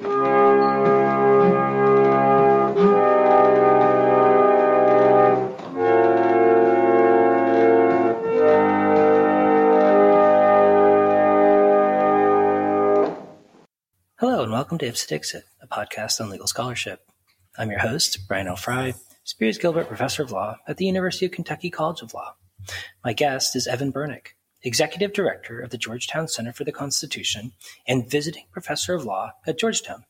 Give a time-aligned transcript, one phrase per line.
[0.00, 0.12] Hello,
[14.42, 17.00] and welcome to Ipse Dixit, a podcast on legal scholarship.
[17.56, 18.54] I'm your host, Brian L.
[18.54, 18.94] Frye,
[19.24, 22.36] Spears Gilbert Professor of Law at the University of Kentucky College of Law.
[23.04, 27.52] My guest is Evan Bernick, Executive Director of the Georgetown Center for the Constitution
[27.86, 30.04] and Visiting Professor of Law at Georgetown.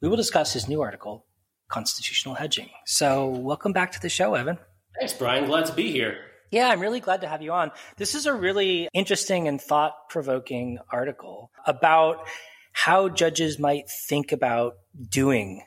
[0.00, 1.26] We will discuss his new article,
[1.68, 2.70] Constitutional Hedging.
[2.86, 4.58] So, welcome back to the show, Evan.
[4.98, 5.46] Thanks, Brian.
[5.46, 6.18] Glad to be here.
[6.50, 7.70] Yeah, I'm really glad to have you on.
[7.98, 12.26] This is a really interesting and thought provoking article about
[12.72, 14.76] how judges might think about
[15.08, 15.62] doing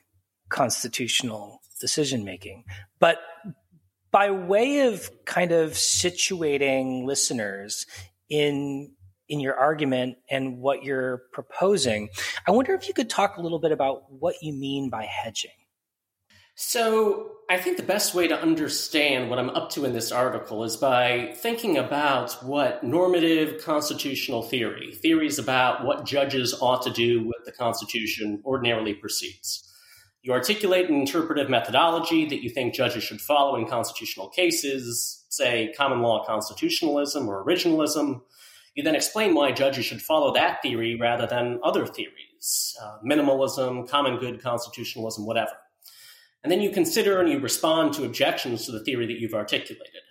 [0.49, 2.65] constitutional decision making.
[2.99, 3.20] But
[4.11, 7.85] by way of kind of situating listeners
[8.29, 8.91] in
[9.31, 12.09] in your argument and what you're proposing,
[12.45, 15.51] I wonder if you could talk a little bit about what you mean by hedging.
[16.55, 20.63] So, I think the best way to understand what I'm up to in this article
[20.63, 27.23] is by thinking about what normative constitutional theory, theories about what judges ought to do
[27.26, 29.70] with the Constitution, ordinarily proceeds.
[30.23, 35.73] You articulate an interpretive methodology that you think judges should follow in constitutional cases, say
[35.75, 38.21] common law constitutionalism or originalism.
[38.75, 43.89] You then explain why judges should follow that theory rather than other theories, uh, minimalism,
[43.89, 45.53] common good constitutionalism, whatever.
[46.43, 50.01] And then you consider and you respond to objections to the theory that you've articulated.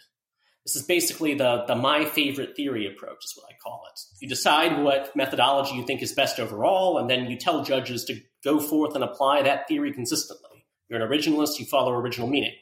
[0.66, 4.00] This is basically the, the my favorite theory approach, is what I call it.
[4.20, 8.20] You decide what methodology you think is best overall, and then you tell judges to
[8.44, 10.66] go forth and apply that theory consistently.
[10.88, 12.54] You're an originalist, you follow original meaning.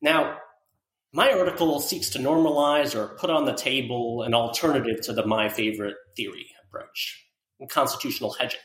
[0.00, 0.36] Now,
[1.12, 5.48] my article seeks to normalize or put on the table an alternative to the my
[5.48, 7.26] favorite theory approach,
[7.68, 8.60] constitutional hedging.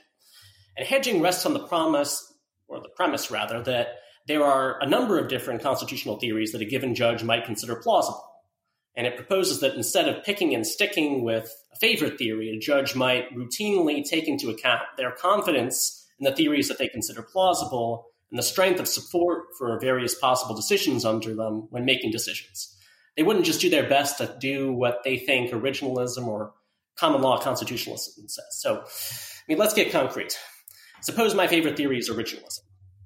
[0.77, 2.31] And hedging rests on the promise
[2.67, 3.87] or the premise rather, that
[4.31, 8.23] there are a number of different constitutional theories that a given judge might consider plausible.
[8.95, 12.95] And it proposes that instead of picking and sticking with a favorite theory, a judge
[12.95, 18.39] might routinely take into account their confidence in the theories that they consider plausible and
[18.39, 22.73] the strength of support for various possible decisions under them when making decisions.
[23.17, 26.53] They wouldn't just do their best to do what they think originalism or
[26.95, 28.45] common law constitutionalism says.
[28.51, 30.37] So, I mean, let's get concrete.
[31.01, 32.61] Suppose my favorite theory is originalism,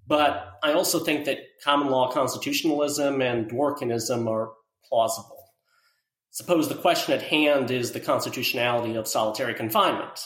[0.07, 4.51] but I also think that common law constitutionalism and Dworkinism are
[4.87, 5.43] plausible.
[6.31, 10.19] Suppose the question at hand is the constitutionality of solitary confinement.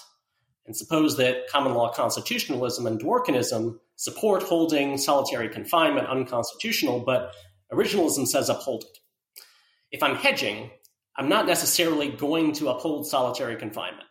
[0.66, 7.34] And suppose that common law constitutionalism and Dworkinism support holding solitary confinement unconstitutional, but
[7.72, 9.00] originalism says uphold it.
[9.92, 10.72] If I'm hedging,
[11.18, 14.09] I'm not necessarily going to uphold solitary confinement.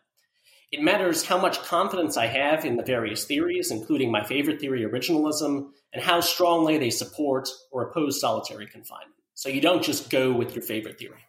[0.71, 4.83] It matters how much confidence I have in the various theories, including my favorite theory,
[4.83, 9.15] originalism, and how strongly they support or oppose solitary confinement.
[9.33, 11.25] So you don't just go with your favorite theory.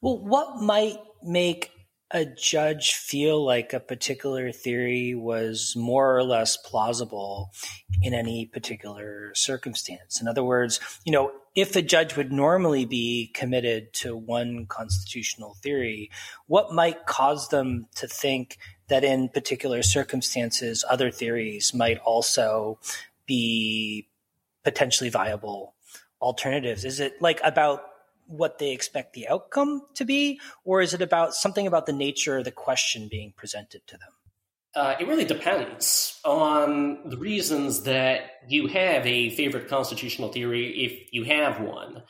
[0.00, 1.70] Well, what might make
[2.12, 7.52] a judge feel like a particular theory was more or less plausible
[8.02, 10.20] in any particular circumstance?
[10.20, 15.56] In other words, you know, if a judge would normally be committed to one constitutional
[15.62, 16.10] theory,
[16.46, 22.78] what might cause them to think that in particular circumstances, other theories might also
[23.26, 24.08] be
[24.64, 25.74] potentially viable
[26.20, 26.84] alternatives?
[26.84, 27.82] Is it like about
[28.30, 32.38] what they expect the outcome to be, or is it about something about the nature
[32.38, 34.08] of the question being presented to them?
[34.74, 41.12] Uh, it really depends on the reasons that you have a favorite constitutional theory, if
[41.12, 42.02] you have one,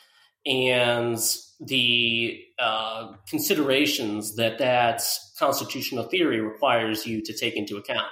[0.45, 1.19] and
[1.59, 5.03] the uh, considerations that that
[5.39, 8.09] constitutional theory requires you to take into account.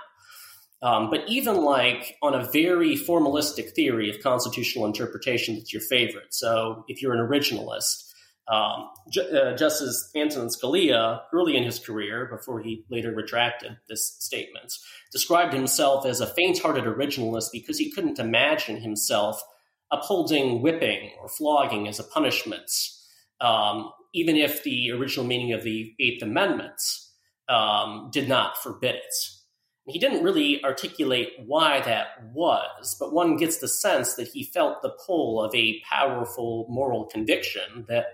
[0.81, 6.33] Um, but even like on a very formalistic theory of constitutional interpretation that's your favorite.
[6.33, 8.05] So if you're an originalist,
[8.49, 14.73] um, uh, Justice Antonin Scalia, early in his career, before he later retracted this statement,
[15.13, 19.43] described himself as a faint hearted originalist because he couldn't imagine himself
[19.91, 22.71] upholding whipping or flogging as a punishment,
[23.41, 26.81] um, even if the original meaning of the Eighth Amendment
[27.49, 29.15] um, did not forbid it.
[29.89, 34.83] He didn't really articulate why that was, but one gets the sense that he felt
[34.83, 38.07] the pull of a powerful moral conviction that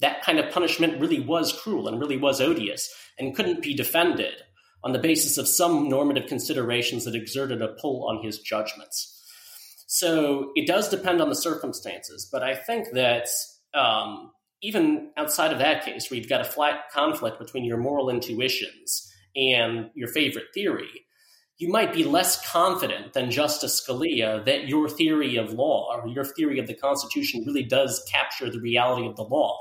[0.00, 4.34] that kind of punishment really was cruel and really was odious and couldn't be defended
[4.82, 9.16] on the basis of some normative considerations that exerted a pull on his judgments.
[9.86, 13.26] So it does depend on the circumstances, but I think that
[13.74, 14.30] um,
[14.62, 19.09] even outside of that case, where you've got a flat conflict between your moral intuitions
[19.36, 21.06] and your favorite theory,
[21.58, 26.24] you might be less confident than Justice Scalia that your theory of law or your
[26.24, 29.58] theory of the Constitution really does capture the reality of the law.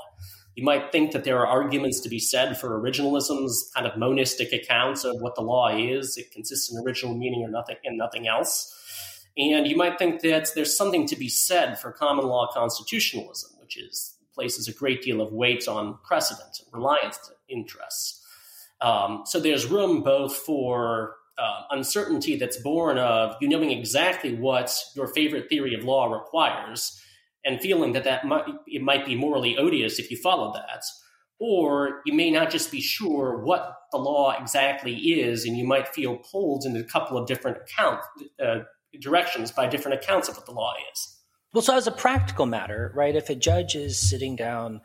[0.55, 4.53] You might think that there are arguments to be said for originalism's kind of monistic
[4.53, 6.17] accounts of what the law is.
[6.17, 8.75] It consists in original meaning or nothing and nothing else.
[9.37, 13.77] And you might think that there's something to be said for common law constitutionalism, which
[13.77, 18.18] is places a great deal of weight on precedent and reliance interests.
[18.81, 24.73] Um, so there's room both for uh, uncertainty that's born of you knowing exactly what
[24.95, 27.01] your favorite theory of law requires
[27.45, 30.83] and feeling that that might, it might be morally odious if you follow that.
[31.39, 35.87] Or you may not just be sure what the law exactly is and you might
[35.87, 38.01] feel pulled in a couple of different account
[38.45, 38.59] uh,
[38.99, 41.17] directions by different accounts of what the law is.
[41.53, 44.81] Well so as a practical matter right if a judge is sitting down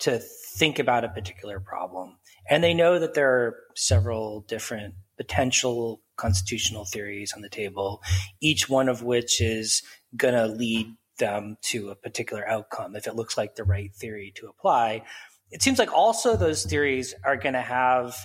[0.00, 2.16] to think about a particular problem
[2.48, 8.02] and they know that there are several different potential constitutional theories on the table,
[8.40, 9.82] each one of which is
[10.16, 10.86] going to lead
[11.18, 15.02] them to a particular outcome if it looks like the right theory to apply.
[15.50, 18.16] It seems like also those theories are going to have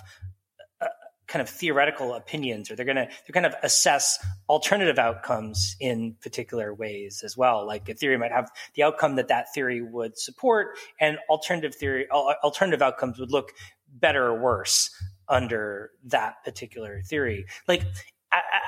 [1.30, 4.18] kind of theoretical opinions or they're going to they're kind of assess
[4.48, 9.28] alternative outcomes in particular ways as well like a theory might have the outcome that
[9.28, 13.52] that theory would support and alternative theory alternative outcomes would look
[13.92, 14.90] better or worse
[15.30, 17.46] under that particular theory.
[17.68, 17.84] Like,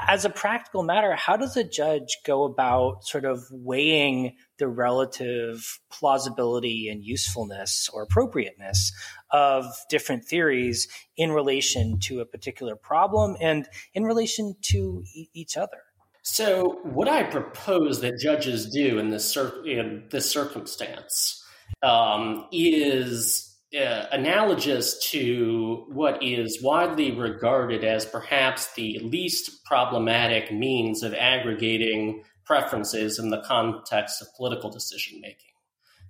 [0.09, 5.81] as a practical matter, how does a judge go about sort of weighing the relative
[5.91, 8.93] plausibility and usefulness or appropriateness
[9.31, 15.57] of different theories in relation to a particular problem and in relation to e- each
[15.57, 15.79] other?
[16.23, 21.45] So, what I propose that judges do in this, cir- in this circumstance
[21.83, 31.03] um, is uh, analogous to what is widely regarded as perhaps the least problematic means
[31.03, 35.53] of aggregating preferences in the context of political decision making.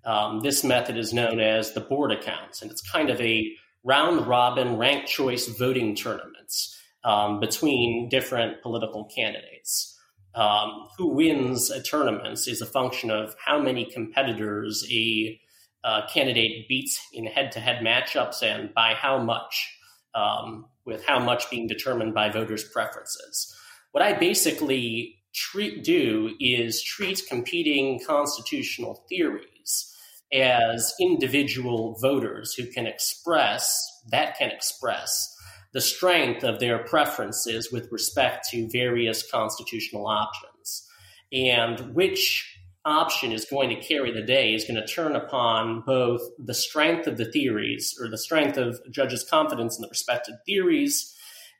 [0.05, 3.49] Um, this method is known as the Borda counts, and it's kind of a
[3.85, 9.88] round robin rank choice voting tournaments um, between different political candidates.
[10.35, 15.38] Um, who wins a tournament is a function of how many competitors a
[15.84, 19.76] uh, candidate beats in head-to-head matchups and by how much,
[20.14, 23.55] um, with how much being determined by voters' preferences.
[23.93, 29.94] What I basically treat, do is treat competing constitutional theories
[30.32, 33.79] as individual voters who can express
[34.11, 35.37] that can express
[35.73, 40.88] the strength of their preferences with respect to various constitutional options
[41.32, 42.51] and which
[42.84, 47.06] option is going to carry the day is going to turn upon both the strength
[47.06, 51.17] of the theories or the strength of judges' confidence in the respective theories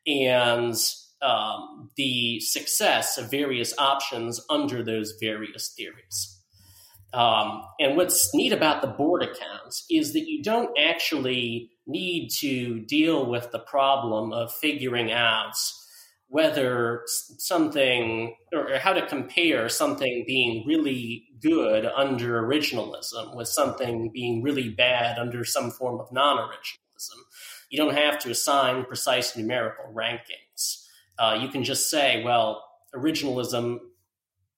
[0.07, 0.75] and
[1.23, 6.41] um, the success of various options under those various theories.
[7.15, 12.81] Um, and what's neat about the Borda counts is that you don't actually need to
[12.81, 15.55] deal with the problem of figuring out
[16.33, 24.43] whether something or how to compare something being really good under originalism with something being
[24.43, 27.19] really bad under some form of non originalism.
[27.69, 30.87] You don't have to assign precise numerical rankings.
[31.19, 32.65] Uh, you can just say, well,
[32.95, 33.81] originalism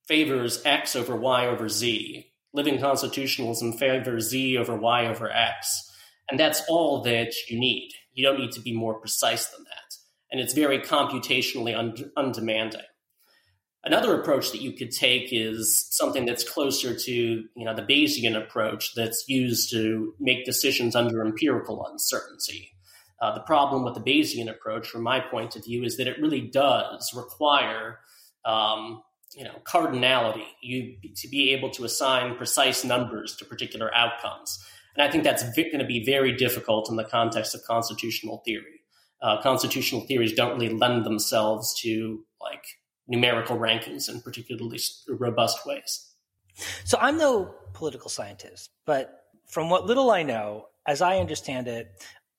[0.07, 2.31] favors X over Y over Z.
[2.53, 5.91] Living constitutionalism favors Z over Y over X.
[6.31, 7.91] And that's all that you need.
[8.13, 9.64] You don't need to be more precise than that
[10.31, 12.83] and it's very computationally un- undemanding.
[13.85, 18.37] Another approach that you could take is something that's closer to you know the Bayesian
[18.37, 22.71] approach that's used to make decisions under empirical uncertainty.
[23.21, 26.21] Uh, the problem with the Bayesian approach, from my point of view, is that it
[26.21, 27.99] really does require
[28.47, 29.03] um,
[29.35, 34.65] you know cardinality, you to be able to assign precise numbers to particular outcomes,
[34.97, 38.84] and I think that's going to be very difficult in the context of constitutional theory
[39.25, 42.63] uh, constitutional theories don't really lend themselves to like
[43.09, 44.79] numerical rankings in particularly
[45.09, 46.11] robust ways.
[46.85, 49.11] So I'm no political scientist, but
[49.49, 51.89] from what little I know, as I understand it,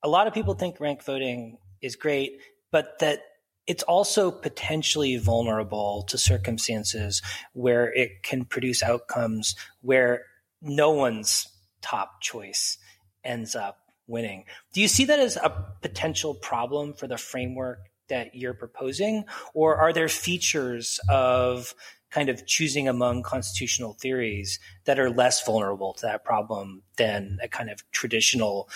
[0.04, 2.39] a lot of people think rank voting is great,
[2.72, 3.22] but that
[3.65, 7.24] it's also potentially vulnerable to circumstances
[7.54, 10.22] where it can produce outcomes where
[10.62, 11.48] no one's
[11.82, 12.77] top choice
[13.24, 14.45] ends up winning.
[14.74, 19.25] Do you see that as a potential problem for the framework that you're proposing?
[19.53, 21.74] Or are there features of
[22.12, 27.47] kind of choosing among constitutional theories that are less vulnerable to that problem than a
[27.47, 28.69] kind of traditional,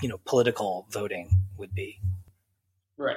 [0.00, 2.00] you know, political voting would be?
[2.96, 3.16] Right.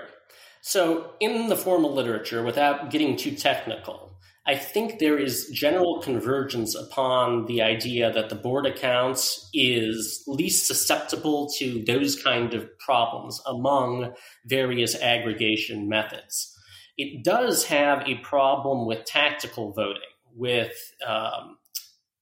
[0.62, 4.13] So, in the formal literature, without getting too technical,
[4.46, 10.68] I think there is general convergence upon the idea that the Borda count is least
[10.68, 14.14] susceptible to those kind of problems among
[14.46, 16.54] various aggregation methods.
[16.98, 20.02] It does have a problem with tactical voting,
[20.36, 20.74] with
[21.08, 21.58] um,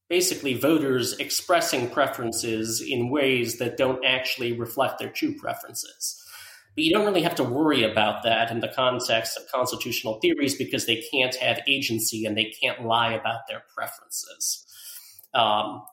[0.08, 6.21] basically voters expressing preferences in ways that don't actually reflect their true preferences.
[6.75, 10.56] But you don't really have to worry about that in the context of constitutional theories
[10.56, 14.66] because they can't have agency and they can't lie about their preferences.
[15.34, 15.84] Um,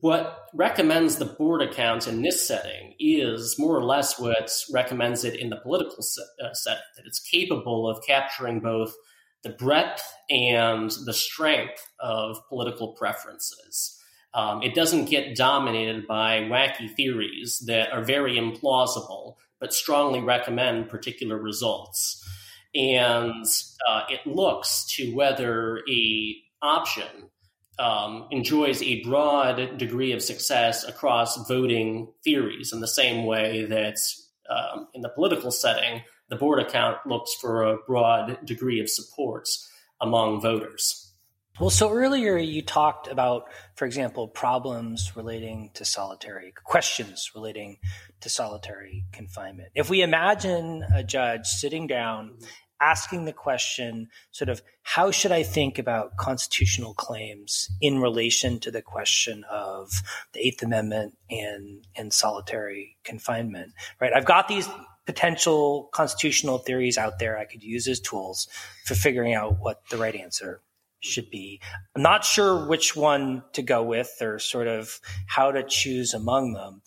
[0.00, 5.34] what recommends the Borda count in this setting is more or less what recommends it
[5.34, 8.94] in the political set, uh, setting, that it's capable of capturing both
[9.42, 13.98] the breadth and the strength of political preferences.
[14.34, 20.88] Um, it doesn't get dominated by wacky theories that are very implausible but strongly recommend
[20.88, 22.24] particular results.
[22.74, 23.46] And
[23.88, 27.30] uh, it looks to whether a option
[27.78, 33.98] um, enjoys a broad degree of success across voting theories in the same way that
[34.50, 39.48] um, in the political setting, the Borda count looks for a broad degree of support
[40.00, 41.07] among voters.
[41.60, 47.78] Well, so earlier you talked about, for example, problems relating to solitary, questions relating
[48.20, 49.70] to solitary confinement.
[49.74, 52.38] If we imagine a judge sitting down
[52.80, 58.70] asking the question, sort of, how should I think about constitutional claims in relation to
[58.70, 59.90] the question of
[60.34, 64.12] the Eighth Amendment and, and solitary confinement, right?
[64.14, 64.68] I've got these
[65.06, 68.46] potential constitutional theories out there I could use as tools
[68.84, 70.62] for figuring out what the right answer
[71.00, 71.60] should be.
[71.94, 76.52] I'm not sure which one to go with or sort of how to choose among
[76.52, 76.82] them.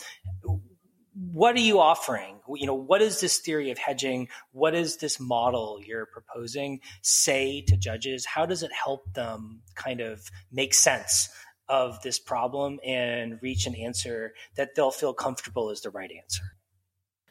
[1.13, 2.39] What are you offering?
[2.56, 4.30] You know, what is this theory of hedging?
[4.51, 8.25] What is this model you're proposing say to judges?
[8.25, 11.30] How does it help them kind of make sense
[11.70, 16.44] of this problem and reach an answer that they'll feel comfortable is the right answer?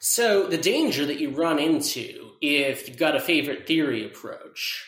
[0.02, 4.86] So, the danger that you run into if you've got a favorite theory approach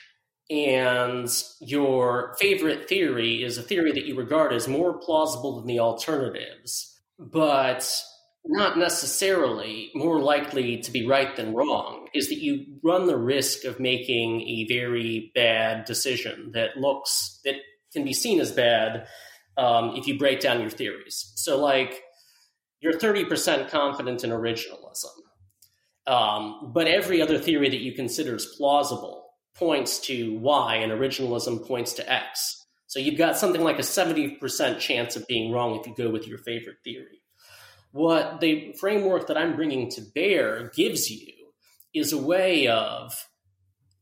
[0.50, 1.28] and
[1.61, 7.00] your favorite theory is a theory that you regard as more plausible than the alternatives,
[7.18, 8.02] but
[8.44, 13.64] not necessarily more likely to be right than wrong, is that you run the risk
[13.64, 17.54] of making a very bad decision that looks, that
[17.92, 19.06] can be seen as bad
[19.56, 21.32] um, if you break down your theories.
[21.37, 22.00] So, like,
[22.80, 25.12] you're 30% confident in originalism,
[26.08, 29.22] um, but every other theory that you consider is plausible
[29.54, 32.66] points to Y and originalism points to X.
[32.87, 36.28] So you've got something like a 70% chance of being wrong if you go with
[36.28, 37.23] your favorite theory.
[37.92, 41.32] What the framework that I'm bringing to bear gives you
[41.94, 43.14] is a way of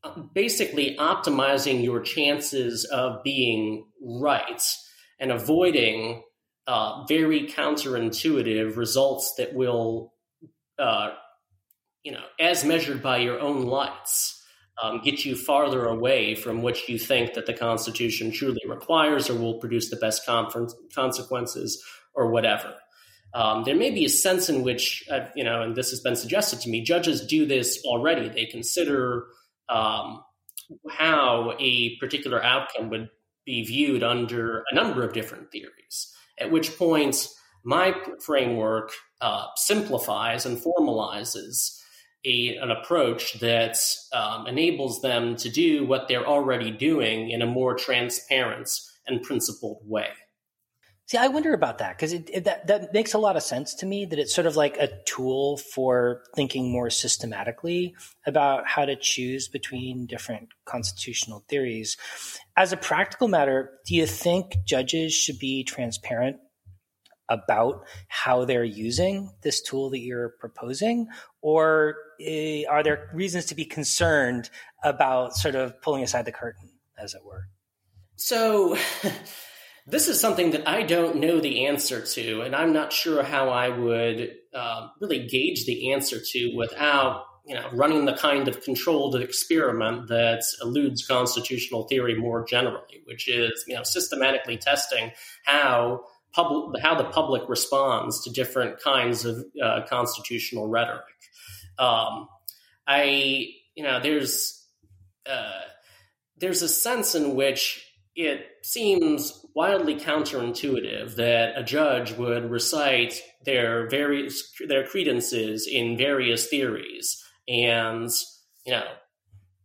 [0.03, 4.61] uh, basically optimizing your chances of being right
[5.19, 6.23] and avoiding
[6.67, 10.13] uh, very counterintuitive results that will,
[10.79, 11.11] uh,
[12.03, 14.40] you know, as measured by your own lights,
[14.81, 19.35] um, get you farther away from what you think that the Constitution truly requires or
[19.35, 22.75] will produce the best consequences or whatever.
[23.33, 26.15] Um, there may be a sense in which, uh, you know, and this has been
[26.15, 28.27] suggested to me, judges do this already.
[28.27, 29.27] They consider
[29.69, 30.21] um,
[30.89, 33.09] how a particular outcome would
[33.45, 37.27] be viewed under a number of different theories, at which point
[37.63, 41.79] my framework uh, simplifies and formalizes
[42.25, 43.77] a, an approach that
[44.13, 48.69] um, enables them to do what they're already doing in a more transparent
[49.07, 50.09] and principled way.
[51.11, 54.05] See, I wonder about that because that that makes a lot of sense to me.
[54.05, 59.49] That it's sort of like a tool for thinking more systematically about how to choose
[59.49, 61.97] between different constitutional theories.
[62.55, 66.37] As a practical matter, do you think judges should be transparent
[67.31, 71.07] about how they're using this tool that you're proposing?
[71.41, 74.49] Or uh, are there reasons to be concerned
[74.83, 76.69] about sort of pulling aside the curtain,
[76.99, 77.47] as it were?
[78.17, 78.77] So,
[79.87, 83.49] this is something that I don't know the answer to, and I'm not sure how
[83.49, 88.61] I would uh, really gauge the answer to without you know running the kind of
[88.61, 95.11] controlled experiment that eludes constitutional theory more generally, which is you know systematically testing
[95.45, 96.01] how
[96.33, 101.03] public, how the public responds to different kinds of uh, constitutional rhetoric.
[101.77, 102.27] Um,
[102.87, 104.65] I, you know, there's
[105.29, 105.61] uh,
[106.37, 107.85] there's a sense in which
[108.15, 116.47] it seems wildly counterintuitive that a judge would recite their various their credences in various
[116.47, 118.09] theories and
[118.65, 118.83] you know,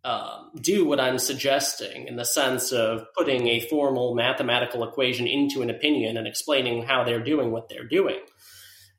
[0.06, 5.62] um, do what I'm suggesting in the sense of putting a formal mathematical equation into
[5.62, 8.20] an opinion and explaining how they're doing what they're doing.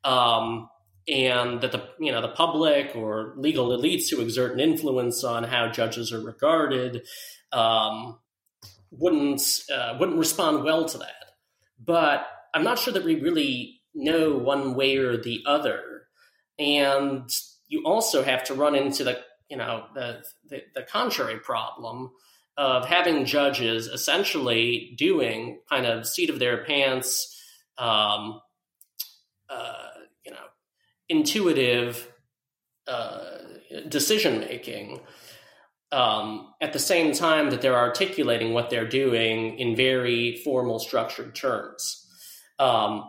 [0.04, 0.68] Um,
[1.08, 5.44] and that the you know the public or legal elites who exert an influence on
[5.44, 7.06] how judges are regarded
[7.52, 8.18] um,
[8.90, 9.40] wouldn't
[9.74, 11.24] uh, wouldn't respond well to that.
[11.82, 16.02] But I'm not sure that we really know one way or the other.
[16.58, 17.30] And
[17.68, 22.10] you also have to run into the you know the, the, the contrary problem
[22.58, 27.40] of having judges essentially doing kind of seat of their pants,
[27.78, 28.40] um,
[29.48, 29.90] uh,
[30.26, 30.38] you know,
[31.08, 32.10] intuitive
[32.88, 33.38] uh,
[33.88, 35.00] decision making.
[35.90, 41.34] Um, at the same time that they're articulating what they're doing in very formal, structured
[41.34, 42.04] terms.
[42.58, 43.04] Um,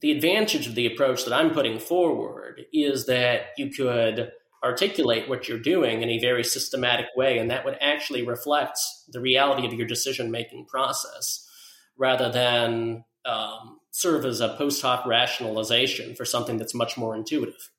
[0.00, 4.30] the advantage of the approach that I'm putting forward is that you could
[4.66, 9.20] articulate what you're doing in a very systematic way, and that would actually reflect the
[9.20, 11.48] reality of your decision making process
[11.96, 17.70] rather than um, serve as a post hoc rationalization for something that's much more intuitive.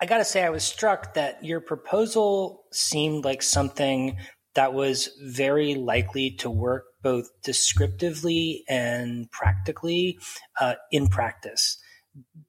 [0.00, 4.18] I got to say, I was struck that your proposal seemed like something
[4.54, 10.18] that was very likely to work both descriptively and practically
[10.60, 11.78] uh, in practice.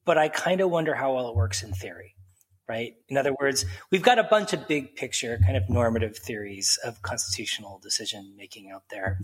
[0.05, 2.16] But I kind of wonder how well it works in theory
[2.67, 2.95] right?
[3.09, 7.01] In other words, we've got a bunch of big picture kind of normative theories of
[7.01, 9.19] constitutional decision making out there.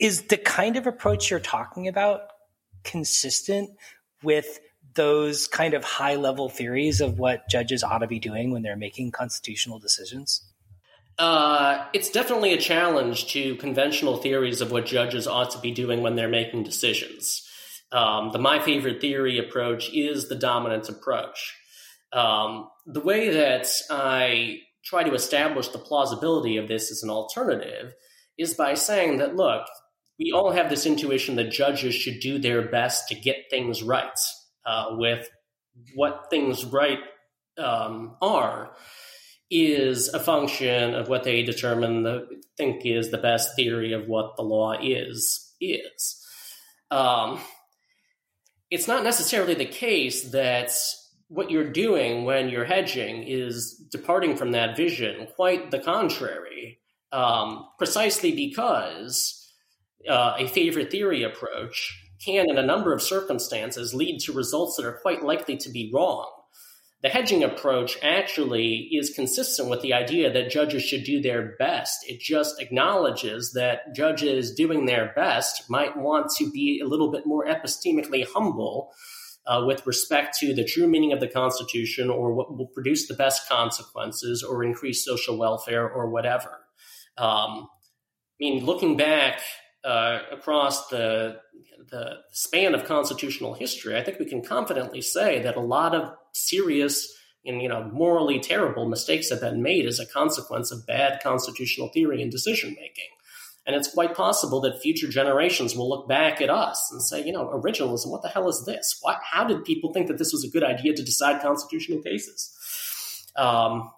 [0.00, 2.20] Is the kind of approach you're talking about
[2.84, 3.70] consistent
[4.22, 4.60] with
[4.94, 8.76] those kind of high level theories of what judges ought to be doing when they're
[8.76, 10.44] making constitutional decisions?
[11.18, 16.00] Uh, it's definitely a challenge to conventional theories of what judges ought to be doing
[16.00, 17.44] when they're making decisions.
[17.90, 21.56] Um, the my favorite theory approach is the dominant approach.
[22.12, 27.92] Um, the way that I try to establish the plausibility of this as an alternative
[28.38, 29.66] is by saying that, look,
[30.18, 34.18] we all have this intuition that judges should do their best to get things right
[34.66, 35.28] uh, with
[35.94, 36.98] what things right
[37.58, 38.70] um, are
[39.50, 44.36] is a function of what they determine the think is the best theory of what
[44.36, 46.24] the law is is.
[46.90, 47.40] Um,
[48.70, 50.70] it's not necessarily the case that
[51.28, 55.28] what you're doing when you're hedging is departing from that vision.
[55.36, 56.80] Quite the contrary,
[57.12, 59.52] um, precisely because
[60.08, 64.86] uh, a favorite theory approach can, in a number of circumstances, lead to results that
[64.86, 66.30] are quite likely to be wrong.
[67.00, 71.98] The hedging approach actually is consistent with the idea that judges should do their best.
[72.08, 77.24] It just acknowledges that judges doing their best might want to be a little bit
[77.24, 78.92] more epistemically humble
[79.48, 83.14] uh, with respect to the true meaning of the Constitution or what will produce the
[83.14, 86.60] best consequences or increase social welfare or whatever.
[87.16, 89.40] Um, I mean, looking back
[89.84, 91.40] uh, across the
[91.90, 96.12] the span of constitutional history, I think we can confidently say that a lot of
[96.32, 97.10] serious
[97.46, 101.88] and you know morally terrible mistakes have been made as a consequence of bad constitutional
[101.88, 103.08] theory and decision making.
[103.68, 107.32] And it's quite possible that future generations will look back at us and say, you
[107.32, 108.96] know, originalism, what the hell is this?
[109.02, 112.50] Why, how did people think that this was a good idea to decide constitutional cases?
[113.36, 113.90] Um,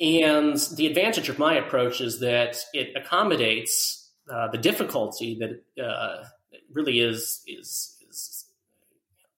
[0.00, 6.24] and the advantage of my approach is that it accommodates uh, the difficulty that uh,
[6.72, 8.46] really is, is, is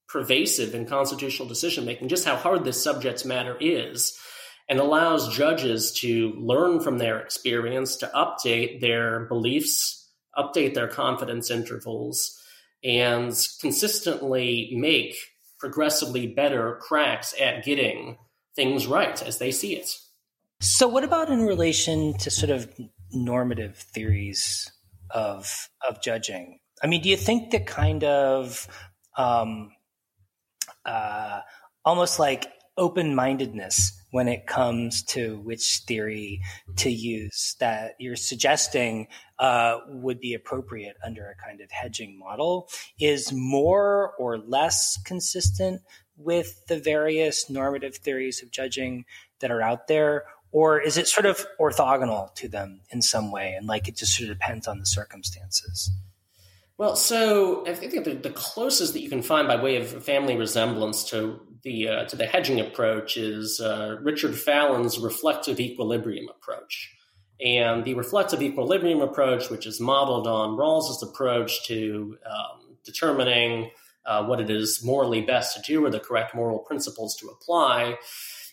[0.08, 4.18] pervasive in constitutional decision making, just how hard this subject matter is
[4.68, 11.50] and allows judges to learn from their experience, to update their beliefs, update their confidence
[11.50, 12.40] intervals,
[12.82, 15.16] and consistently make
[15.58, 18.18] progressively better cracks at getting
[18.54, 19.90] things right as they see it.
[20.60, 22.68] So, what about in relation to sort of
[23.12, 24.70] normative theories
[25.10, 26.58] of of judging?
[26.82, 28.66] I mean, do you think the kind of
[29.16, 29.70] um,
[30.84, 31.40] uh,
[31.84, 36.40] almost like open mindedness when it comes to which theory
[36.76, 39.08] to use that you're suggesting
[39.38, 45.82] uh, would be appropriate under a kind of hedging model is more or less consistent
[46.16, 49.04] with the various normative theories of judging
[49.40, 53.52] that are out there or is it sort of orthogonal to them in some way
[53.52, 55.90] and like it just sort of depends on the circumstances?
[56.78, 60.36] Well, so I think the, the closest that you can find by way of family
[60.36, 66.94] resemblance to the uh, to the hedging approach is uh, Richard Fallon's reflective equilibrium approach.
[67.44, 73.70] And the reflective equilibrium approach, which is modeled on Rawls's approach to um, determining
[74.06, 77.98] uh, what it is morally best to do or the correct moral principles to apply,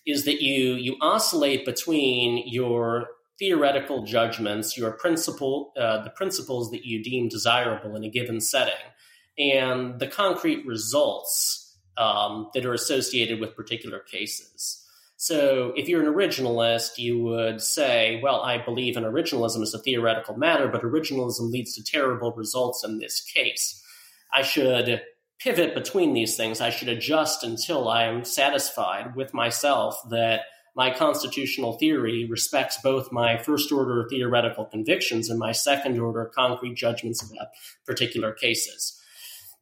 [0.05, 6.83] is that you you oscillate between your theoretical judgments, your principle, uh, the principles that
[6.83, 8.73] you deem desirable in a given setting,
[9.37, 11.62] and the concrete results
[11.97, 14.79] um, that are associated with particular cases.
[15.17, 19.79] So, if you're an originalist, you would say, Well, I believe in originalism as a
[19.79, 23.81] theoretical matter, but originalism leads to terrible results in this case.
[24.33, 25.01] I should
[25.39, 26.61] pivot between these things.
[26.61, 30.41] I should adjust until I am satisfied with myself that
[30.75, 36.75] my constitutional theory respects both my first order theoretical convictions and my second order concrete
[36.75, 37.47] judgments about
[37.85, 38.99] particular cases.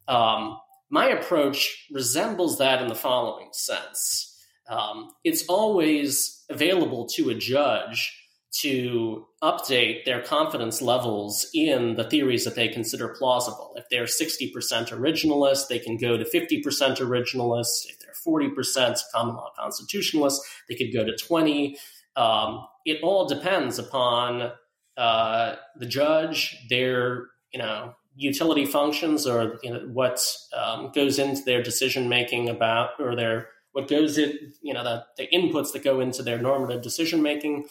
[0.08, 0.58] Um,
[0.92, 4.32] my approach resembles that in the following sense
[4.68, 8.18] um, it's always available to a judge
[8.60, 13.72] to update their confidence levels in the theories that they consider plausible.
[13.76, 14.52] If they're 60%
[14.90, 16.62] originalist, they can go to 50%
[16.98, 17.86] originalist.
[17.88, 21.78] If they're 40% common law constitutionalist, they could go to 20.
[22.14, 24.52] Um, it all depends upon
[24.98, 30.20] uh, the judge, their you know utility functions, or you know, what
[30.56, 35.04] um, goes into their decision making about or their what goes in you know the,
[35.16, 37.66] the inputs that go into their normative decision making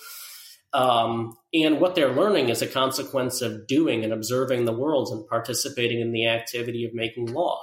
[0.73, 5.27] um, and what they're learning is a consequence of doing and observing the world and
[5.27, 7.59] participating in the activity of making law.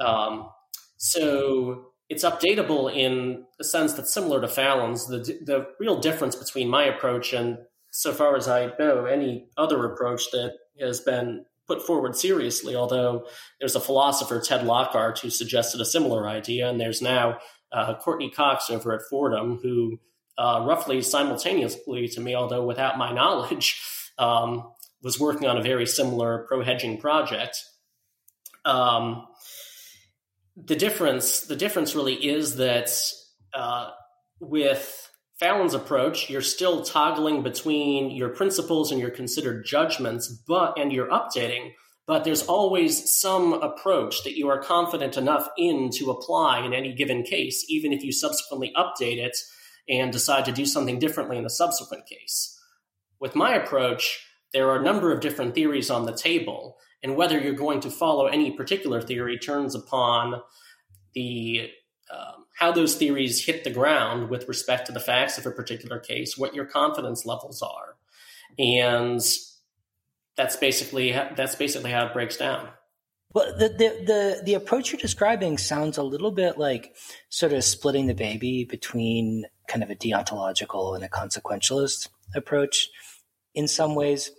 [0.00, 0.50] Um,
[0.98, 5.06] so it's updatable in a sense that's similar to Fallon's.
[5.06, 7.58] The, the real difference between my approach and,
[7.90, 13.26] so far as I know, any other approach that has been put forward seriously, although
[13.58, 17.38] there's a philosopher, Ted Lockhart, who suggested a similar idea, and there's now
[17.72, 19.98] uh, Courtney Cox over at Fordham, who
[20.38, 23.82] uh, roughly simultaneously to me, although without my knowledge,
[24.18, 24.70] um,
[25.02, 27.62] was working on a very similar pro hedging project.
[28.64, 29.26] Um,
[30.56, 32.90] the difference, the difference really is that
[33.52, 33.90] uh,
[34.40, 35.03] with
[35.38, 41.08] Fallon's approach, you're still toggling between your principles and your considered judgments, but and you're
[41.08, 41.72] updating.
[42.06, 46.92] But there's always some approach that you are confident enough in to apply in any
[46.92, 49.36] given case, even if you subsequently update it
[49.88, 52.58] and decide to do something differently in a subsequent case.
[53.20, 57.40] With my approach, there are a number of different theories on the table, and whether
[57.40, 60.42] you're going to follow any particular theory turns upon
[61.14, 61.70] the
[62.12, 65.98] um, how those theories hit the ground with respect to the facts of a particular
[65.98, 67.96] case, what your confidence levels are,
[68.58, 69.20] and
[70.36, 72.68] that's basically that's basically how it breaks down.
[73.34, 76.94] Well, the, the, the, the approach you're describing sounds a little bit like
[77.30, 82.90] sort of splitting the baby between kind of a deontological and a consequentialist approach
[83.52, 84.30] in some ways.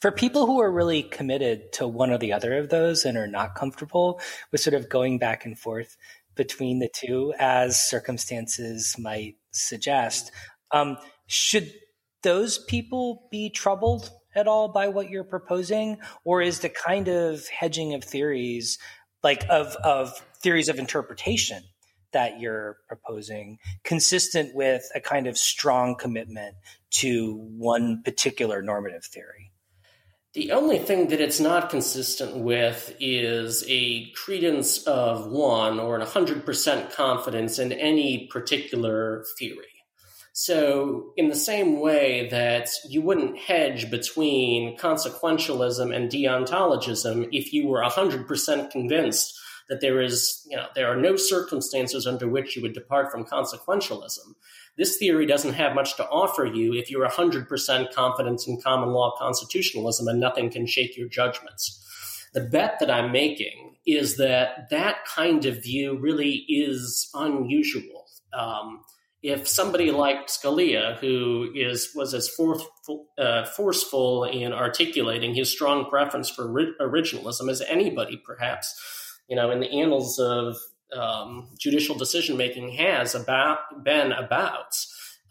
[0.00, 3.28] For people who are really committed to one or the other of those and are
[3.28, 4.20] not comfortable
[4.50, 5.96] with sort of going back and forth
[6.38, 10.32] between the two, as circumstances might suggest,
[10.70, 10.96] um,
[11.26, 11.70] should
[12.22, 17.46] those people be troubled at all by what you're proposing, or is the kind of
[17.48, 18.78] hedging of theories,
[19.22, 21.62] like of of theories of interpretation
[22.12, 26.54] that you're proposing, consistent with a kind of strong commitment
[26.90, 29.47] to one particular normative theory?
[30.34, 36.06] The only thing that it's not consistent with is a credence of one or an
[36.06, 39.64] 100% confidence in any particular theory.
[40.34, 47.66] So, in the same way that you wouldn't hedge between consequentialism and deontologism if you
[47.66, 49.36] were 100% convinced
[49.68, 53.24] that there is, you know, there are no circumstances under which you would depart from
[53.24, 54.34] consequentialism.
[54.76, 59.14] This theory doesn't have much to offer you if you're 100% confident in common law
[59.18, 61.84] constitutionalism and nothing can shake your judgments.
[62.32, 68.06] The bet that I'm making is that that kind of view really is unusual.
[68.32, 68.80] Um,
[69.22, 75.86] if somebody like Scalia, who is was as forceful, uh, forceful in articulating his strong
[75.86, 78.80] preference for ri- originalism as anybody, perhaps,
[79.28, 80.56] you know, in the annals of
[80.96, 84.74] um, judicial decision making has about been about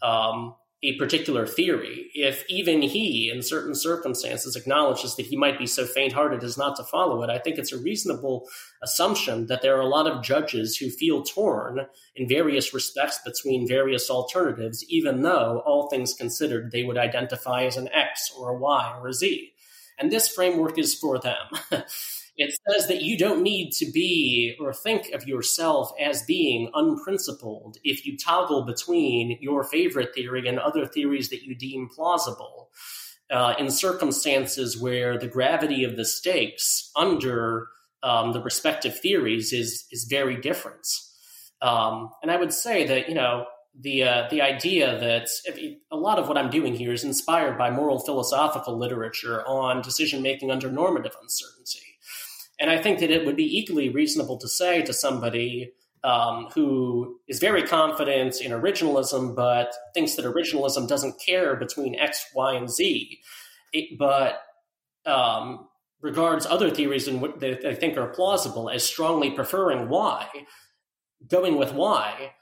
[0.02, 5.66] um, a particular theory, if even he, in certain circumstances, acknowledges that he might be
[5.66, 8.46] so faint hearted as not to follow it, I think it's a reasonable
[8.80, 13.66] assumption that there are a lot of judges who feel torn in various respects between
[13.66, 18.56] various alternatives, even though, all things considered, they would identify as an X or a
[18.56, 19.52] Y or a Z.
[19.98, 21.48] And this framework is for them.
[22.38, 27.78] It says that you don't need to be or think of yourself as being unprincipled
[27.82, 32.70] if you toggle between your favorite theory and other theories that you deem plausible
[33.30, 37.68] uh, in circumstances where the gravity of the stakes under
[38.04, 40.86] um, the respective theories is is very different.
[41.60, 43.46] Um, and I would say that, you know,
[43.78, 45.28] the uh, the idea that
[45.90, 50.22] a lot of what I'm doing here is inspired by moral philosophical literature on decision
[50.22, 51.87] making under normative uncertainty.
[52.60, 55.72] And I think that it would be equally reasonable to say to somebody
[56.04, 62.24] um, who is very confident in originalism, but thinks that originalism doesn't care between X,
[62.34, 63.18] Y, and Z,
[63.72, 64.40] it, but
[65.06, 65.68] um,
[66.00, 67.06] regards other theories
[67.38, 70.26] they, they think are plausible as strongly preferring Y,
[71.28, 72.32] going with Y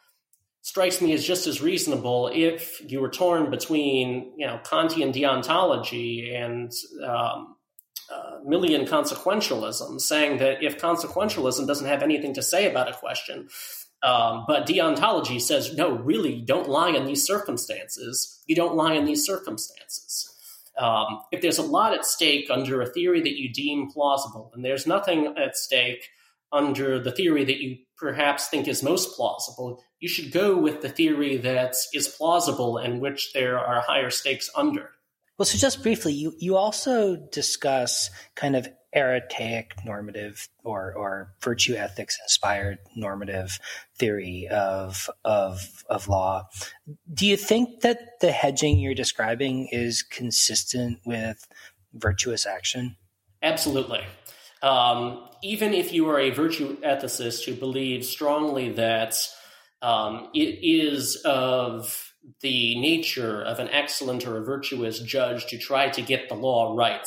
[0.63, 6.35] strikes me as just as reasonable if you were torn between you know Kantian deontology
[6.35, 6.73] and
[7.05, 7.56] um,
[8.13, 13.49] uh, Millian consequentialism, saying that if consequentialism doesn't have anything to say about a question,
[14.03, 18.43] um, but deontology says no, really, don't lie in these circumstances.
[18.47, 20.33] You don't lie in these circumstances.
[20.79, 24.65] Um, if there's a lot at stake under a theory that you deem plausible, and
[24.65, 26.11] there's nothing at stake
[26.53, 30.89] under the theory that you perhaps think is most plausible, you should go with the
[30.89, 34.91] theory that is plausible and which there are higher stakes under.
[35.39, 41.75] Well, so just briefly, you, you also discuss kind of aretaic normative or, or virtue
[41.75, 43.59] ethics inspired normative
[43.99, 46.49] theory of, of, of law.
[47.13, 51.47] Do you think that the hedging you're describing is consistent with
[51.93, 52.97] virtuous action?
[53.43, 54.03] Absolutely.
[54.63, 59.17] Um, even if you are a virtue ethicist who believes strongly that
[59.83, 62.06] um, it is of
[62.41, 66.75] the nature of an excellent or a virtuous judge to try to get the law
[66.77, 67.07] right,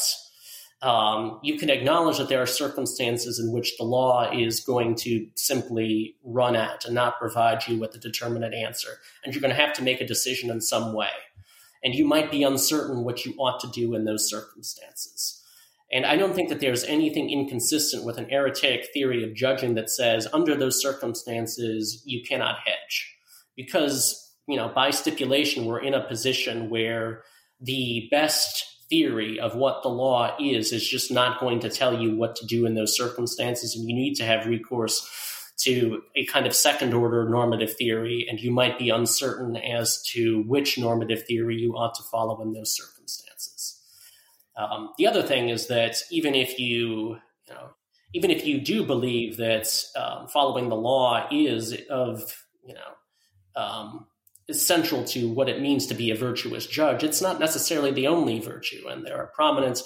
[0.82, 5.28] um, you can acknowledge that there are circumstances in which the law is going to
[5.36, 9.00] simply run out and not provide you with a determinate answer.
[9.24, 11.10] And you're going to have to make a decision in some way.
[11.84, 15.44] And you might be uncertain what you ought to do in those circumstances.
[15.92, 19.90] And I don't think that there's anything inconsistent with an aretaic theory of judging that
[19.90, 23.16] says under those circumstances you cannot hedge.
[23.56, 27.22] Because, you know, by stipulation, we're in a position where
[27.62, 32.18] the best theory of what the law is is just not going to tell you
[32.18, 33.76] what to do in those circumstances.
[33.76, 35.08] And you need to have recourse
[35.60, 38.26] to a kind of second order normative theory.
[38.28, 42.54] And you might be uncertain as to which normative theory you ought to follow in
[42.54, 43.80] those circumstances.
[44.58, 47.70] Um, the other thing is that even if you, you know,
[48.16, 54.08] even if you do believe that um, following the law is of, you know, um,
[54.50, 58.40] essential to what it means to be a virtuous judge, it's not necessarily the only
[58.40, 58.88] virtue.
[58.88, 59.82] And there are prominent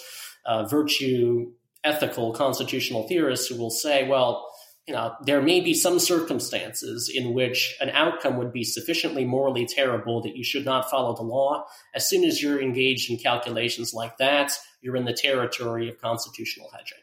[0.46, 1.52] uh, virtue
[1.84, 4.50] ethical constitutional theorists who will say, well,
[4.88, 9.66] you know, there may be some circumstances in which an outcome would be sufficiently morally
[9.66, 11.66] terrible that you should not follow the law.
[11.96, 16.70] As soon as you're engaged in calculations like that, you're in the territory of constitutional
[16.74, 16.98] hedging.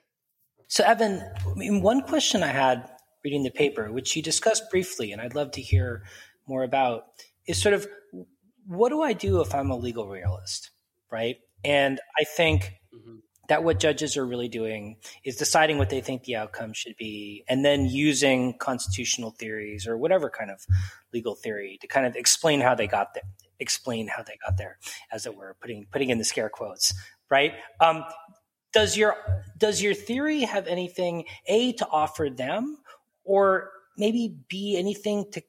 [0.69, 2.89] So, Evan, I mean, one question I had
[3.25, 6.05] reading the paper, which you discussed briefly, and I'd love to hear
[6.47, 7.05] more about,
[7.47, 7.87] is sort of
[8.67, 10.71] what do I do if I'm a legal realist,
[11.11, 11.37] right?
[11.65, 13.17] And I think mm-hmm
[13.51, 17.45] that what judges are really doing is deciding what they think the outcome should be
[17.49, 20.65] and then using constitutional theories or whatever kind of
[21.13, 23.25] legal theory to kind of explain how they got there
[23.59, 24.79] explain how they got there
[25.11, 26.95] as it were putting putting in the scare quotes
[27.29, 28.05] right um,
[28.73, 29.17] does your
[29.59, 32.79] does your theory have anything a to offer them
[33.25, 35.43] or maybe b anything to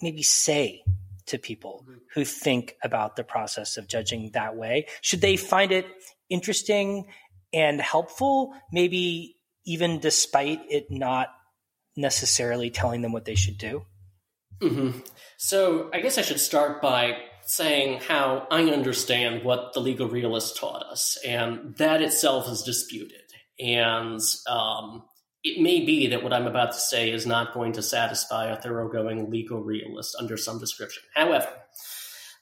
[0.00, 0.84] maybe say
[1.26, 1.98] to people mm-hmm.
[2.14, 5.86] who think about the process of judging that way should they find it
[6.28, 7.06] interesting
[7.52, 11.28] and helpful, maybe even despite it not
[11.96, 13.86] necessarily telling them what they should do?
[14.60, 14.98] Mm-hmm.
[15.36, 20.56] So I guess I should start by saying how I understand what the legal realist
[20.56, 23.20] taught us, and that itself is disputed.
[23.60, 25.04] And um,
[25.44, 28.60] it may be that what I'm about to say is not going to satisfy a
[28.60, 31.02] thoroughgoing legal realist under some description.
[31.14, 31.48] However,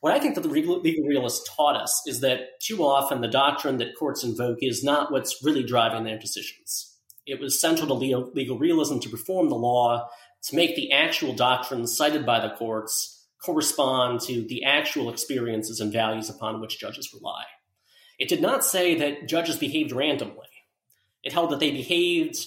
[0.01, 3.79] what I think that the legal, realists taught us is that too often the doctrine
[3.79, 6.97] that courts invoke is not what's really driving their decisions.
[7.27, 10.09] It was central to legal realism to reform the law
[10.45, 15.93] to make the actual doctrines cited by the courts correspond to the actual experiences and
[15.93, 17.45] values upon which judges rely.
[18.19, 20.47] It did not say that judges behaved randomly.
[21.23, 22.45] It held that they behaved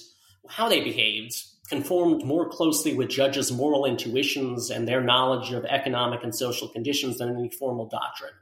[0.49, 1.35] how they behaved
[1.69, 7.17] conformed more closely with judges' moral intuitions and their knowledge of economic and social conditions
[7.17, 8.33] than any formal doctrine.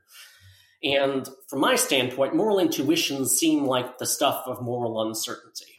[0.83, 5.73] And from my standpoint, moral intuitions seem like the stuff of moral uncertainty.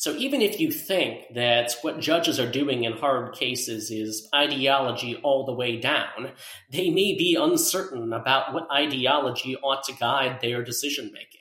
[0.00, 5.16] So even if you think that what judges are doing in hard cases is ideology
[5.22, 6.32] all the way down,
[6.72, 11.39] they may be uncertain about what ideology ought to guide their decision making.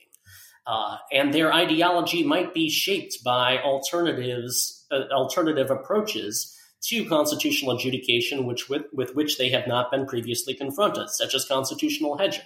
[0.68, 8.46] Uh, and their ideology might be shaped by alternatives, uh, alternative approaches to constitutional adjudication
[8.46, 12.46] which with, with which they have not been previously confronted, such as constitutional hedging.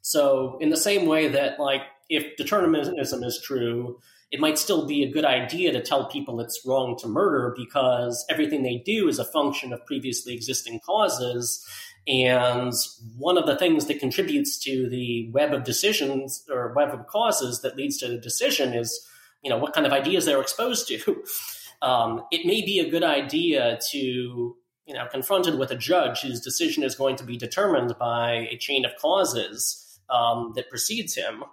[0.00, 5.02] So, in the same way that, like, if determinism is true, it might still be
[5.02, 9.18] a good idea to tell people it's wrong to murder because everything they do is
[9.18, 11.66] a function of previously existing causes.
[12.08, 12.72] And
[13.18, 17.60] one of the things that contributes to the web of decisions or web of causes
[17.60, 19.06] that leads to the decision is,
[19.42, 21.22] you know, what kind of ideas they're exposed to.
[21.80, 26.40] Um, it may be a good idea to, you know, confronted with a judge whose
[26.40, 31.44] decision is going to be determined by a chain of causes um, that precedes him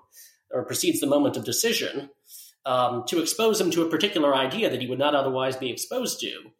[0.51, 2.09] or precedes the moment of decision
[2.65, 6.19] um, to expose him to a particular idea that he would not otherwise be exposed
[6.21, 6.51] to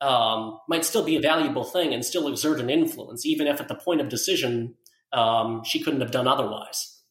[0.00, 3.68] um, might still be a valuable thing and still exert an influence, even if at
[3.68, 4.74] the point of decision
[5.12, 7.02] um, she couldn't have done otherwise.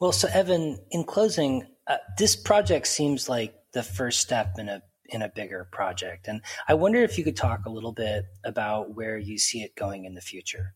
[0.00, 4.82] Well, so Evan, in closing, uh, this project seems like the first step in a
[5.12, 8.94] in a bigger project, and I wonder if you could talk a little bit about
[8.94, 10.74] where you see it going in the future.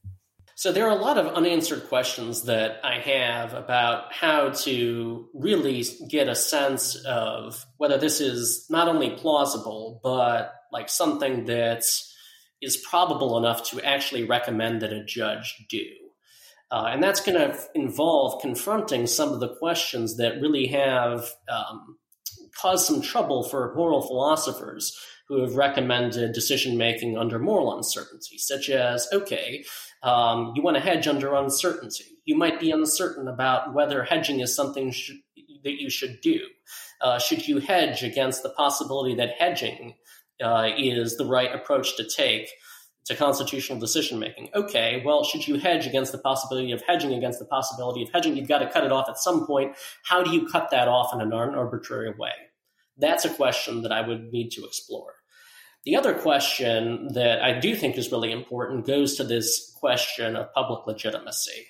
[0.56, 5.84] So there are a lot of unanswered questions that I have about how to really
[6.08, 11.84] get a sense of whether this is not only plausible, but like something that
[12.60, 15.86] is probable enough to actually recommend that a judge do.
[16.70, 21.96] Uh, and that's going to involve confronting some of the questions that really have um,
[22.60, 28.68] caused some trouble for moral philosophers who have recommended decision making under moral uncertainty, such
[28.68, 29.64] as, okay,
[30.02, 32.18] um, you want to hedge under uncertainty.
[32.24, 35.12] You might be uncertain about whether hedging is something sh-
[35.62, 36.40] that you should do.
[37.00, 39.94] Uh, should you hedge against the possibility that hedging
[40.42, 42.48] uh, is the right approach to take
[43.06, 44.48] to constitutional decision making?
[44.54, 48.36] Okay, well, should you hedge against the possibility of hedging against the possibility of hedging?
[48.36, 49.76] You've got to cut it off at some point.
[50.04, 52.32] How do you cut that off in an arbitrary way?
[52.96, 55.14] That's a question that I would need to explore.
[55.84, 60.52] The other question that I do think is really important goes to this question of
[60.54, 61.66] public legitimacy.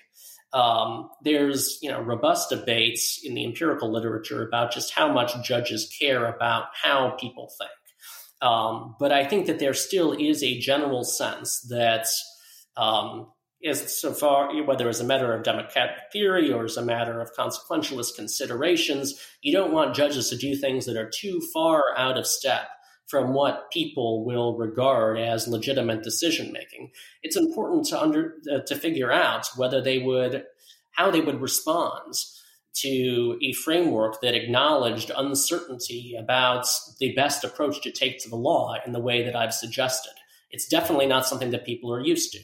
[0.52, 5.92] Um, there's you know robust debates in the empirical literature about just how much judges
[5.98, 7.72] care about how people think.
[8.44, 12.06] Um, but I think that there still is a general sense that
[12.76, 17.22] um, is so far whether as a matter of democratic theory or as a matter
[17.22, 22.18] of consequentialist considerations, you don't want judges to do things that are too far out
[22.18, 22.68] of step
[23.06, 26.90] from what people will regard as legitimate decision making.
[27.22, 30.44] It's important to under uh, to figure out whether they would
[30.92, 32.14] how they would respond
[32.74, 36.66] to a framework that acknowledged uncertainty about
[36.98, 40.12] the best approach to take to the law in the way that I've suggested.
[40.50, 42.40] It's definitely not something that people are used to.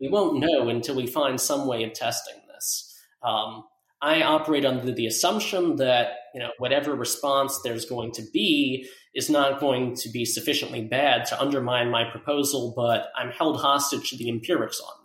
[0.00, 2.98] We won't know until we find some way of testing this.
[3.22, 3.64] Um,
[4.02, 9.28] I operate under the assumption that you know whatever response there's going to be is
[9.28, 14.16] not going to be sufficiently bad to undermine my proposal, but I'm held hostage to
[14.16, 14.99] the empirics on.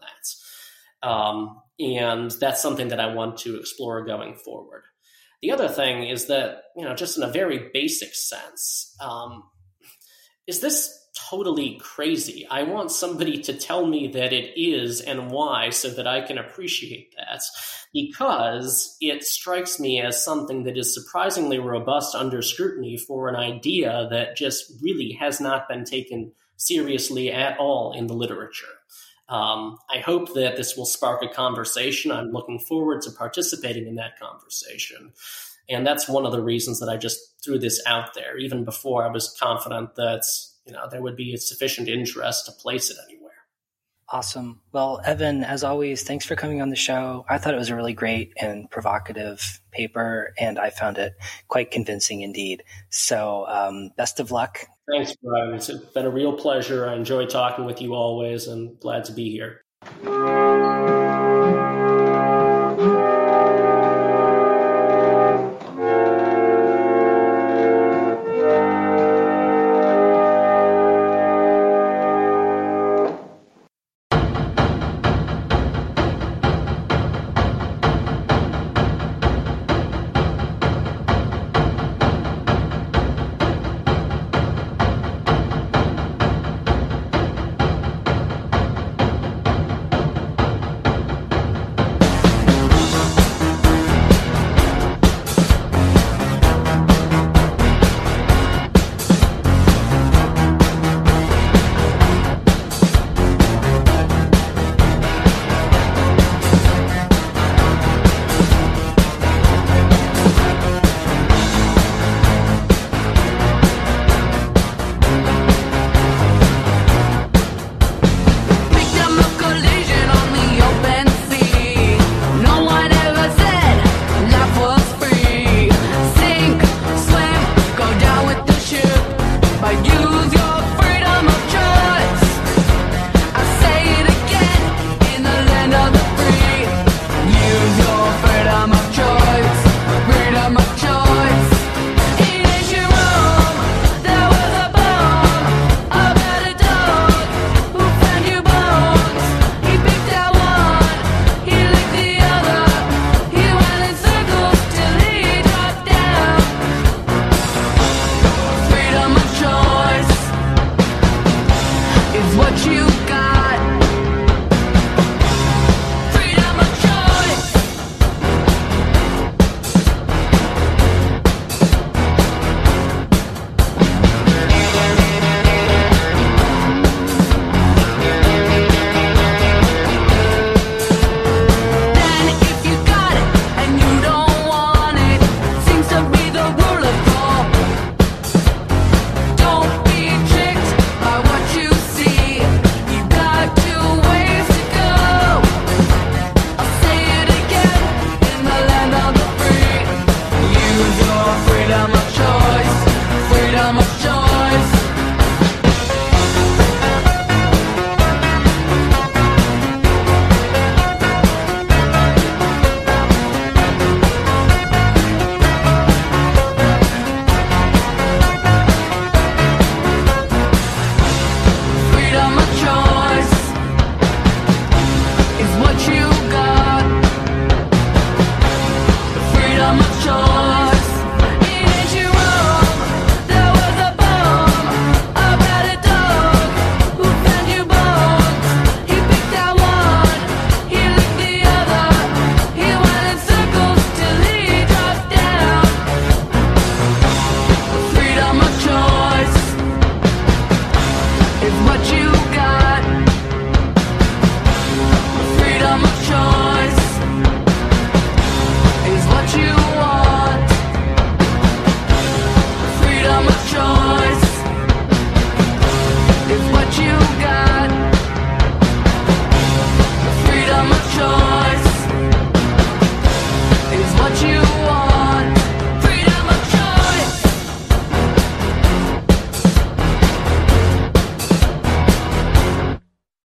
[1.05, 4.83] Um, and that's something that I want to explore going forward.
[5.41, 9.43] The other thing is that, you know, just in a very basic sense, um,
[10.47, 12.47] is this totally crazy.
[12.49, 16.37] I want somebody to tell me that it is and why so that I can
[16.37, 17.41] appreciate that
[17.93, 24.07] because it strikes me as something that is surprisingly robust under scrutiny for an idea
[24.11, 28.65] that just really has not been taken seriously at all in the literature.
[29.27, 32.11] Um, I hope that this will spark a conversation.
[32.11, 35.13] I'm looking forward to participating in that conversation.
[35.67, 39.03] And that's one of the reasons that I just threw this out there, even before
[39.03, 40.23] I was confident that
[40.65, 43.31] you know there would be sufficient interest to place it anywhere.
[44.09, 44.61] Awesome.
[44.71, 47.25] Well, Evan, as always, thanks for coming on the show.
[47.27, 51.13] I thought it was a really great and provocative paper, and I found it
[51.47, 52.63] quite convincing indeed.
[52.91, 54.67] So, um, best of luck.
[54.91, 55.53] Thanks, Brian.
[55.53, 56.87] It's been a real pleasure.
[56.87, 59.65] I enjoy talking with you always and glad to be here.